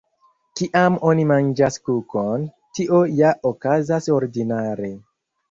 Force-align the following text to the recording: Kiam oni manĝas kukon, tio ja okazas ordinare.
Kiam 0.59 0.95
oni 1.09 1.25
manĝas 1.31 1.77
kukon, 1.89 2.47
tio 2.79 3.03
ja 3.19 3.35
okazas 3.53 4.11
ordinare. 4.19 4.91